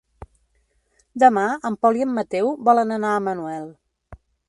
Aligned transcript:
Demà 1.25 1.45
en 1.71 1.79
Pol 1.83 2.01
i 2.01 2.07
en 2.09 2.17
Mateu 2.17 2.53
volen 2.71 2.97
anar 2.99 3.15
a 3.19 3.25
Manuel. 3.31 3.73